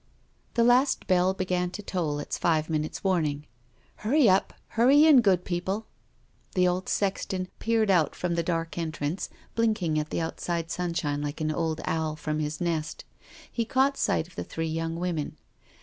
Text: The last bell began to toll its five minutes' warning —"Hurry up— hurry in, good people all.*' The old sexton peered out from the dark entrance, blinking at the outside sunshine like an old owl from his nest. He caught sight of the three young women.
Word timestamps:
The 0.55 0.63
last 0.63 1.05
bell 1.05 1.35
began 1.35 1.69
to 1.69 1.83
toll 1.83 2.17
its 2.17 2.35
five 2.39 2.71
minutes' 2.71 3.03
warning 3.03 3.45
—"Hurry 3.97 4.27
up— 4.27 4.51
hurry 4.69 5.05
in, 5.05 5.21
good 5.21 5.45
people 5.45 5.73
all.*' 5.75 5.85
The 6.55 6.67
old 6.67 6.89
sexton 6.89 7.49
peered 7.59 7.91
out 7.91 8.15
from 8.15 8.33
the 8.33 8.41
dark 8.41 8.79
entrance, 8.79 9.29
blinking 9.53 9.99
at 9.99 10.09
the 10.09 10.19
outside 10.19 10.71
sunshine 10.71 11.21
like 11.21 11.39
an 11.39 11.51
old 11.51 11.81
owl 11.85 12.15
from 12.15 12.39
his 12.39 12.59
nest. 12.59 13.05
He 13.51 13.63
caught 13.63 13.95
sight 13.95 14.27
of 14.27 14.33
the 14.35 14.43
three 14.43 14.67
young 14.69 14.95
women. 14.95 15.37